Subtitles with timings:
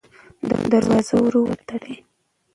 [0.71, 1.95] دروازه ورو وتړئ.